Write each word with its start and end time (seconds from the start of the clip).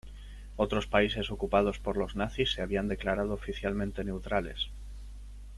Otros 0.55 0.87
países 0.87 1.29
ocupados 1.29 1.77
por 1.77 1.95
los 1.95 2.15
nazis 2.15 2.53
se 2.53 2.63
habían 2.63 2.87
declarado 2.87 3.35
oficialmente 3.35 4.03
neutrales. 4.03 4.71